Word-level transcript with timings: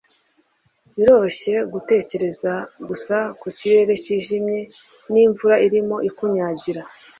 biroroshye 0.95 1.53
gutekereza 1.73 2.53
gusa 2.87 3.15
ku 3.39 3.47
kirere 3.57 3.93
cyijimye 4.03 4.59
n’imvura 5.11 5.55
irimo 5.67 5.97
ikunyagira 6.09 6.81